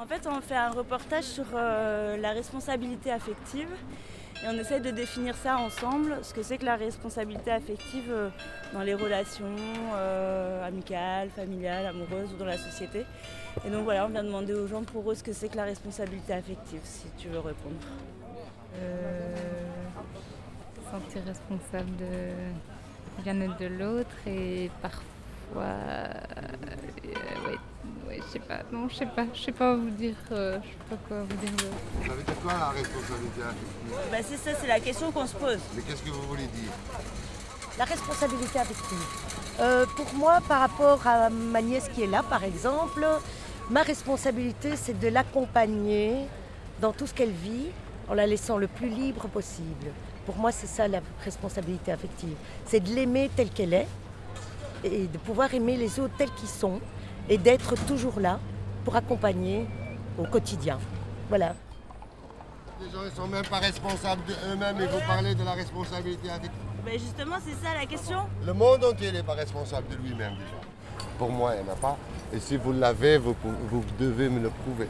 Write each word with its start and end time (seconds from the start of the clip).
En 0.00 0.06
fait, 0.06 0.28
on 0.28 0.40
fait 0.40 0.54
un 0.54 0.70
reportage 0.70 1.24
sur 1.24 1.44
euh, 1.54 2.16
la 2.18 2.30
responsabilité 2.30 3.10
affective 3.10 3.68
et 4.44 4.46
on 4.46 4.52
essaie 4.52 4.78
de 4.78 4.92
définir 4.92 5.34
ça 5.34 5.58
ensemble, 5.58 6.18
ce 6.22 6.32
que 6.32 6.44
c'est 6.44 6.56
que 6.56 6.64
la 6.64 6.76
responsabilité 6.76 7.50
affective 7.50 8.04
euh, 8.08 8.28
dans 8.72 8.82
les 8.82 8.94
relations 8.94 9.56
euh, 9.96 10.64
amicales, 10.64 11.30
familiales, 11.30 11.86
amoureuses 11.86 12.32
ou 12.32 12.36
dans 12.36 12.44
la 12.44 12.58
société. 12.58 13.04
Et 13.66 13.70
donc 13.70 13.82
voilà, 13.82 14.06
on 14.06 14.08
vient 14.10 14.22
demander 14.22 14.54
aux 14.54 14.68
gens 14.68 14.84
pour 14.84 15.10
eux 15.10 15.16
ce 15.16 15.24
que 15.24 15.32
c'est 15.32 15.48
que 15.48 15.56
la 15.56 15.64
responsabilité 15.64 16.32
affective, 16.32 16.80
si 16.84 17.08
tu 17.18 17.26
veux 17.26 17.40
répondre. 17.40 17.74
sentir 20.92 21.22
responsable 21.26 21.90
de 21.96 23.24
bien-être 23.24 23.58
de 23.58 23.66
l'autre 23.66 24.14
et 24.28 24.70
parfois 24.80 25.74
ouais, 28.08 28.20
je 28.26 28.32
sais 28.32 28.38
pas, 28.38 28.60
non, 28.72 28.88
je 28.88 28.96
sais 28.96 29.06
pas, 29.06 29.26
je 29.34 29.40
sais 29.40 29.52
pas 29.52 29.74
vous 29.74 29.90
dire, 29.90 30.14
euh, 30.32 30.58
je 30.62 30.68
sais 30.68 30.90
pas 30.90 30.96
quoi 31.08 31.22
vous 31.22 31.36
dire. 31.36 31.68
Ça 32.06 32.12
veut 32.14 32.22
dire 32.22 32.34
quoi 32.42 32.52
la 32.52 32.68
responsabilité 32.70 33.42
affective 33.42 34.10
Bah 34.10 34.18
c'est 34.22 34.36
ça, 34.36 34.58
c'est 34.60 34.66
la 34.66 34.80
question 34.80 35.12
qu'on 35.12 35.26
se 35.26 35.34
pose. 35.36 35.58
Mais 35.76 35.82
qu'est-ce 35.82 36.02
que 36.02 36.10
vous 36.10 36.22
voulez 36.22 36.46
dire 36.46 36.72
La 37.78 37.84
responsabilité 37.84 38.58
affective. 38.58 38.98
Euh, 39.60 39.86
pour 39.96 40.12
moi, 40.14 40.40
par 40.48 40.60
rapport 40.60 41.06
à 41.06 41.30
ma 41.30 41.60
nièce 41.60 41.88
qui 41.94 42.02
est 42.02 42.06
là, 42.06 42.22
par 42.22 42.44
exemple, 42.44 43.06
ma 43.70 43.82
responsabilité, 43.82 44.76
c'est 44.76 44.98
de 44.98 45.08
l'accompagner 45.08 46.26
dans 46.80 46.92
tout 46.92 47.06
ce 47.06 47.14
qu'elle 47.14 47.32
vit 47.32 47.66
en 48.08 48.14
la 48.14 48.26
laissant 48.26 48.56
le 48.56 48.68
plus 48.68 48.88
libre 48.88 49.28
possible. 49.28 49.88
Pour 50.24 50.36
moi, 50.36 50.52
c'est 50.52 50.66
ça 50.66 50.88
la 50.88 51.00
responsabilité 51.24 51.92
affective. 51.92 52.36
C'est 52.66 52.80
de 52.80 52.94
l'aimer 52.94 53.30
telle 53.34 53.50
qu'elle 53.50 53.74
est 53.74 53.88
et 54.84 55.06
de 55.06 55.18
pouvoir 55.18 55.52
aimer 55.54 55.76
les 55.76 55.98
autres 55.98 56.14
tels 56.16 56.30
qu'ils 56.30 56.48
sont 56.48 56.80
et 57.28 57.38
d'être 57.38 57.74
toujours 57.86 58.20
là 58.20 58.38
pour 58.84 58.96
accompagner 58.96 59.66
au 60.18 60.24
quotidien. 60.24 60.78
Voilà. 61.28 61.54
Les 62.80 62.90
gens 62.90 63.04
ne 63.04 63.10
sont 63.10 63.26
même 63.26 63.46
pas 63.46 63.58
responsables 63.58 64.22
d'eux-mêmes 64.26 64.80
et 64.80 64.86
vous 64.86 65.00
parlez 65.06 65.34
de 65.34 65.44
la 65.44 65.52
responsabilité 65.52 66.30
avec. 66.30 66.50
Ben 66.84 66.92
justement, 66.92 67.36
c'est 67.44 67.66
ça 67.66 67.74
la 67.74 67.86
question. 67.86 68.18
Le 68.46 68.52
monde 68.52 68.84
entier 68.84 69.12
n'est 69.12 69.22
pas 69.22 69.34
responsable 69.34 69.88
de 69.88 69.96
lui-même 69.96 70.34
déjà. 70.34 70.60
Pour 71.18 71.30
moi, 71.30 71.54
il 71.56 71.64
n'y 71.64 71.68
en 71.68 71.72
a 71.72 71.76
pas. 71.76 71.98
Et 72.32 72.38
si 72.38 72.56
vous 72.56 72.72
l'avez, 72.72 73.18
vous, 73.18 73.34
vous 73.42 73.84
devez 73.98 74.28
me 74.28 74.40
le 74.40 74.50
prouver. 74.50 74.88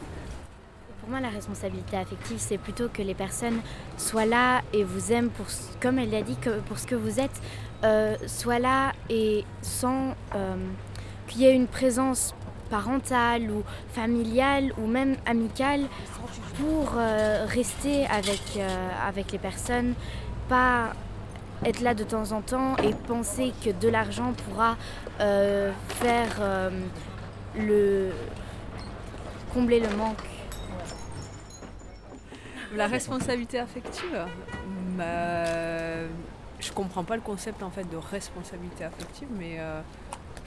Pour 0.99 1.09
moi, 1.09 1.19
la 1.19 1.29
responsabilité 1.29 1.97
affective, 1.97 2.37
c'est 2.37 2.59
plutôt 2.59 2.89
que 2.89 3.01
les 3.01 3.15
personnes 3.15 3.61
soient 3.97 4.27
là 4.27 4.61
et 4.73 4.83
vous 4.83 5.11
aiment, 5.11 5.29
pour, 5.29 5.47
comme 5.81 5.97
elle 5.97 6.11
l'a 6.11 6.21
dit, 6.21 6.35
que 6.35 6.59
pour 6.59 6.77
ce 6.77 6.85
que 6.85 6.95
vous 6.95 7.19
êtes, 7.19 7.41
euh, 7.83 8.15
soient 8.27 8.59
là 8.59 8.91
et 9.09 9.43
sans 9.61 10.13
euh, 10.35 10.55
qu'il 11.27 11.41
y 11.41 11.45
ait 11.45 11.55
une 11.55 11.67
présence 11.67 12.35
parentale 12.69 13.51
ou 13.51 13.63
familiale 13.93 14.73
ou 14.77 14.87
même 14.87 15.15
amicale 15.25 15.81
pour 16.59 16.93
euh, 16.97 17.45
rester 17.47 18.05
avec, 18.07 18.41
euh, 18.57 18.89
avec 19.07 19.31
les 19.31 19.37
personnes, 19.39 19.93
pas 20.47 20.93
être 21.65 21.81
là 21.81 21.93
de 21.93 22.03
temps 22.03 22.31
en 22.31 22.41
temps 22.41 22.77
et 22.77 22.93
penser 22.93 23.53
que 23.63 23.69
de 23.69 23.89
l'argent 23.89 24.33
pourra 24.33 24.77
euh, 25.19 25.71
faire 25.87 26.71
le 27.57 28.11
combler 29.53 29.79
le 29.79 29.89
manque. 29.97 30.17
La 32.75 32.87
responsabilité 32.87 33.59
affective, 33.59 34.25
bah, 34.95 36.05
je 36.59 36.71
comprends 36.71 37.03
pas 37.03 37.15
le 37.15 37.21
concept 37.21 37.63
en 37.63 37.71
fait 37.71 37.89
de 37.89 37.97
responsabilité 37.97 38.85
affective, 38.85 39.27
mais 39.37 39.57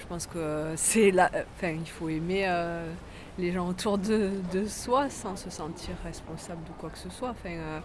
je 0.02 0.06
pense 0.06 0.26
que 0.26 0.72
c'est 0.76 1.10
là. 1.10 1.30
Enfin, 1.56 1.70
il 1.70 1.88
faut 1.88 2.08
aimer 2.08 2.44
euh, 2.46 2.92
les 3.38 3.52
gens 3.52 3.68
autour 3.68 3.98
de, 3.98 4.32
soi 4.66 5.08
sans 5.08 5.36
se 5.36 5.50
sentir 5.50 5.94
responsable 6.04 6.62
de 6.64 6.72
quoi 6.78 6.90
que 6.90 6.98
ce 6.98 7.08
soit. 7.08 7.30
Enfin, 7.30 7.50
euh, 7.50 7.80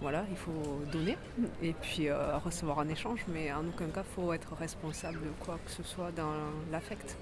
voilà, 0.00 0.24
il 0.30 0.36
faut 0.36 0.80
donner 0.92 1.16
et 1.62 1.72
puis 1.72 2.08
euh, 2.08 2.38
recevoir 2.38 2.78
un 2.78 2.88
échange, 2.88 3.24
mais 3.28 3.52
en 3.52 3.66
aucun 3.66 3.88
cas, 3.88 4.04
il 4.08 4.14
faut 4.14 4.32
être 4.32 4.54
responsable 4.54 5.18
de 5.20 5.44
quoi 5.44 5.58
que 5.64 5.70
ce 5.70 5.82
soit 5.82 6.12
dans 6.12 6.32
l'affect. 6.70 7.16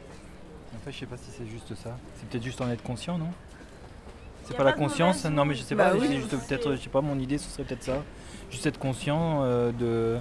En 0.74 0.78
fait, 0.84 0.92
je 0.92 0.98
sais 0.98 1.06
pas 1.06 1.16
si 1.16 1.30
c'est 1.30 1.46
juste 1.46 1.74
ça. 1.74 1.96
C'est 2.16 2.28
peut-être 2.28 2.44
juste 2.44 2.60
en 2.60 2.70
être 2.70 2.82
conscient, 2.82 3.18
non? 3.18 3.30
C'est 4.44 4.56
pas 4.56 4.64
la 4.64 4.74
conscience? 4.74 5.24
Non, 5.24 5.44
mais 5.44 5.54
je 5.54 5.62
sais 5.62 5.74
pas. 5.74 5.92
Bah 5.94 5.98
peut-être, 5.98 6.76
je 6.76 6.80
sais 6.80 6.88
pas. 6.88 7.00
Mon 7.00 7.18
idée, 7.18 7.38
ce 7.38 7.50
serait 7.50 7.64
peut-être 7.64 7.82
ça 7.82 8.02
juste 8.50 8.66
être 8.66 8.78
conscient 8.78 9.42
euh, 9.42 9.72
de. 9.72 10.15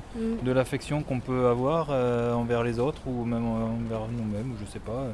De 0.45 0.51
l'affection 0.51 1.03
qu'on 1.03 1.19
peut 1.19 1.47
avoir 1.47 1.87
euh, 1.89 2.33
envers 2.33 2.63
les 2.63 2.79
autres 2.79 3.01
ou 3.07 3.25
même 3.25 3.45
envers 3.45 4.07
nous-mêmes, 4.07 4.51
ou 4.51 4.55
je 4.63 4.71
sais 4.71 4.79
pas. 4.79 5.07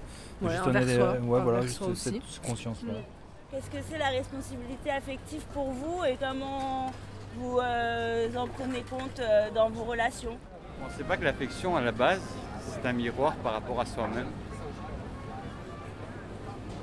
juste 0.44 0.68
envers 0.68 1.24
ouais, 1.24 1.42
voilà, 1.42 1.62
juste 1.62 1.96
cette 1.96 2.22
conscience-là. 2.46 2.94
Mm. 2.94 3.52
Qu'est-ce 3.52 3.69
que 3.69 3.84
c'est 3.90 3.97
la 3.97 4.09
responsabilité 4.09 4.92
affective 4.92 5.42
pour 5.53 5.72
vous 5.72 6.03
et 6.06 6.18
comment 6.19 6.92
vous 7.36 7.59
euh, 7.59 8.28
en 8.36 8.47
prenez 8.47 8.81
compte 8.81 9.22
dans 9.56 9.69
vos 9.69 9.84
relations? 9.84 10.38
On 10.84 10.88
ne 10.88 10.94
sait 10.94 11.03
pas 11.03 11.18
que 11.18 11.24
l'affection, 11.24 11.75
à 11.75 11.81
la 11.81 11.92
base, 11.92 12.22
c'est 12.59 12.88
un 12.88 12.94
miroir 12.94 13.34
par 13.38 13.53
rapport 13.53 13.80
à 13.80 13.86
soi-même. 13.86 14.28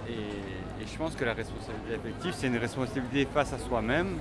Et, 0.09 0.13
et, 0.13 0.87
je 0.87 0.97
pense 0.97 1.15
que 1.15 1.25
la 1.25 1.35
responsabilité 1.35 1.95
affective, 1.95 2.33
c'est 2.35 2.47
une 2.47 2.57
responsabilité 2.57 3.27
face 3.33 3.53
à 3.53 3.59
soi-même 3.59 4.17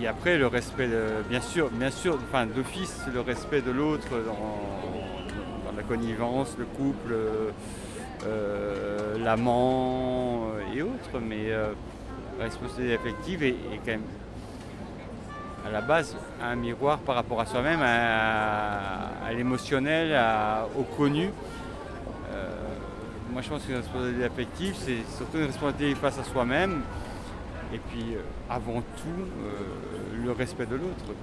et 0.00 0.08
après, 0.08 0.38
le 0.38 0.46
respect, 0.46 0.88
bien 1.28 1.40
sûr, 1.40 1.70
bien 1.70 1.90
sûr, 1.90 2.18
enfin, 2.28 2.46
d'office, 2.46 3.02
le 3.12 3.20
respect 3.20 3.60
de 3.60 3.70
l'autre 3.70 4.08
dans, 4.26 5.76
la 5.76 5.82
connivence, 5.82 6.54
le 6.58 6.64
couple, 6.64 7.14
euh, 8.26 9.18
l'amant 9.18 10.46
et 10.74 10.82
autres, 10.82 11.20
mais 11.20 11.50
euh, 11.50 11.72
la 12.38 12.44
responsabilité 12.44 12.94
affective 12.94 13.42
est, 13.42 13.56
quand 13.84 13.92
même 13.92 14.02
à 15.66 15.70
la 15.70 15.80
base 15.80 16.16
un 16.42 16.54
miroir 16.54 16.98
par 16.98 17.16
rapport 17.16 17.40
à 17.40 17.46
soi-même, 17.46 17.80
à, 17.82 19.32
l'émotionnel, 19.36 20.16
au 20.78 20.82
connu. 20.82 21.30
Euh, 22.32 22.50
moi, 23.32 23.42
je 23.42 23.48
pense 23.48 23.68
la 23.68 23.76
responsabilité 23.78 24.24
affective, 24.24 24.74
c'est 24.78 25.16
surtout 25.16 25.38
une 25.38 25.46
responsabilité 25.46 25.94
face 25.96 26.18
à 26.18 26.24
soi-même 26.24 26.82
et 27.74 27.78
puis, 27.90 28.14
euh, 28.14 28.20
avant 28.48 28.82
tout, 28.82 29.08
euh, 29.18 29.50
le 30.24 30.32
respect 30.32 30.66
de 30.66 30.76
l'autre. 30.76 31.14